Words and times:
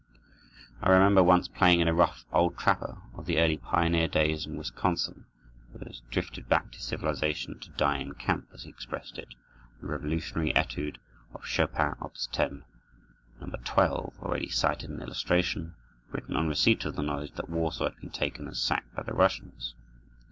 I 0.81 0.89
remember 0.89 1.21
once 1.21 1.47
playing 1.47 1.85
to 1.85 1.91
a 1.91 1.93
rough 1.93 2.25
old 2.33 2.57
trapper, 2.57 2.97
of 3.13 3.27
the 3.27 3.37
early 3.37 3.57
pioneer 3.57 4.07
days 4.07 4.47
in 4.47 4.55
Wisconsin, 4.57 5.25
who 5.71 5.77
had 5.77 5.95
drifted 6.09 6.49
back 6.49 6.71
to 6.71 6.81
civilization 6.81 7.59
to 7.59 7.69
"die 7.73 7.99
in 7.99 8.13
camp," 8.15 8.47
as 8.51 8.63
he 8.63 8.71
expressed 8.71 9.19
it, 9.19 9.35
the 9.79 9.85
Revolutionary 9.85 10.55
Etude 10.55 10.97
of 11.35 11.45
Chopin, 11.45 11.93
Op. 12.01 12.15
10, 12.15 12.63
No. 13.41 13.53
12, 13.63 14.13
already 14.23 14.49
cited 14.49 14.89
in 14.89 14.99
illustration, 15.03 15.75
written 16.09 16.35
on 16.35 16.47
receipt 16.47 16.83
of 16.85 16.95
the 16.95 17.03
knowledge 17.03 17.33
that 17.33 17.51
Warsaw 17.51 17.83
had 17.91 18.01
been 18.01 18.09
taken 18.09 18.47
and 18.47 18.57
sacked 18.57 18.95
by 18.95 19.03
the 19.03 19.13
Russians. 19.13 19.75